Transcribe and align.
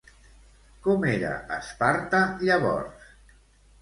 Com 0.87 1.05
era 1.11 1.35
Esparta 1.57 2.23
llavors? 2.49 3.13